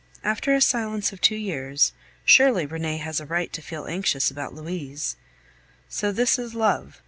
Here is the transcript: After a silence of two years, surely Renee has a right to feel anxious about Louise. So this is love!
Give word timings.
After 0.23 0.55
a 0.55 0.61
silence 0.61 1.13
of 1.13 1.21
two 1.21 1.35
years, 1.35 1.93
surely 2.25 2.65
Renee 2.65 2.97
has 2.97 3.19
a 3.19 3.25
right 3.27 3.53
to 3.53 3.61
feel 3.61 3.85
anxious 3.85 4.31
about 4.31 4.55
Louise. 4.55 5.15
So 5.89 6.11
this 6.11 6.39
is 6.39 6.55
love! 6.55 6.99